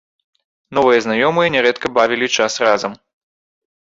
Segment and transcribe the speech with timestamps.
[0.77, 3.01] Новыя знаёмыя нярэдка бавілі час разам.